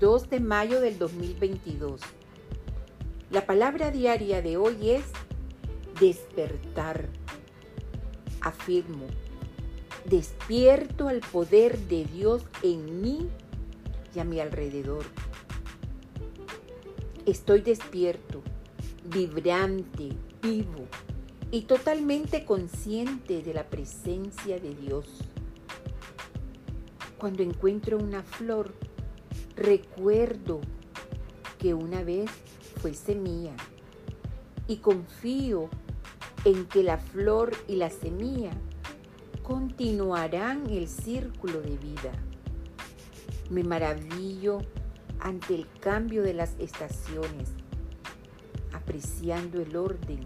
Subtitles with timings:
[0.00, 2.00] 2 de mayo del 2022.
[3.30, 5.04] La palabra diaria de hoy es
[6.00, 7.10] despertar.
[8.40, 9.04] Afirmo,
[10.06, 13.28] despierto al poder de Dios en mí
[14.14, 15.04] y a mi alrededor.
[17.26, 18.42] Estoy despierto,
[19.04, 20.08] vibrante,
[20.40, 20.86] vivo
[21.50, 25.06] y totalmente consciente de la presencia de Dios.
[27.18, 28.72] Cuando encuentro una flor,
[29.58, 30.60] recuerdo
[31.58, 32.30] que una vez
[32.80, 33.54] fue semilla
[34.68, 35.68] y confío
[36.44, 38.52] en que la flor y la semilla
[39.42, 42.12] continuarán el círculo de vida.
[43.50, 44.58] Me maravillo
[45.18, 47.50] ante el cambio de las estaciones,
[48.72, 50.20] apreciando el orden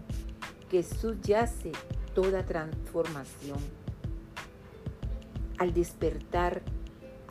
[0.69, 1.72] que subyace
[2.14, 3.58] toda transformación.
[5.56, 6.62] Al despertar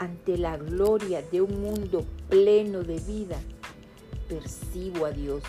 [0.01, 3.39] ante la gloria de un mundo pleno de vida,
[4.27, 5.43] percibo a Dios.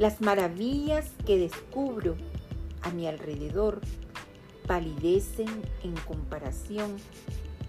[0.00, 2.16] Las maravillas que descubro
[2.82, 3.80] a mi alrededor
[4.66, 5.46] palidecen
[5.84, 6.96] en comparación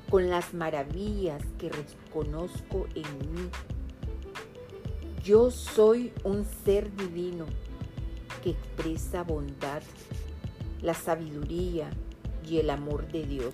[0.10, 3.50] con las maravillas que reconozco en mí.
[5.24, 7.46] Yo soy un ser divino
[8.44, 9.84] que expresa bondad,
[10.82, 11.92] la sabiduría
[12.50, 13.54] y el amor de Dios.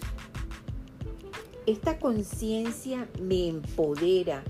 [1.65, 4.43] Esta conciencia me empodera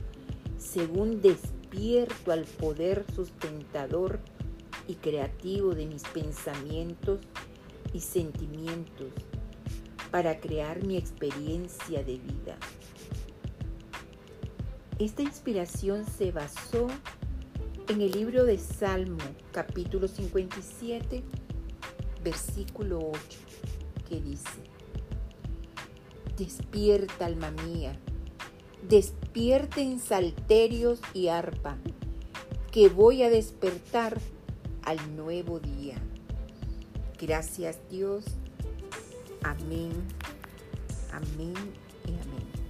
[0.57, 4.19] según despierto al poder sustentador
[4.87, 7.19] y creativo de mis pensamientos
[7.93, 9.09] y sentimientos
[10.09, 12.57] para crear mi experiencia de vida.
[14.97, 16.87] Esta inspiración se basó
[17.89, 19.19] en el libro de Salmo,
[19.51, 21.21] capítulo 57,
[22.23, 23.19] versículo 8,
[24.09, 24.73] que dice,
[26.37, 27.97] Despierta, alma mía,
[28.87, 31.77] despierten salterios y arpa,
[32.71, 34.19] que voy a despertar
[34.83, 35.95] al nuevo día.
[37.19, 38.25] Gracias Dios.
[39.43, 39.91] Amén,
[41.11, 41.53] amén
[42.05, 42.62] y amén.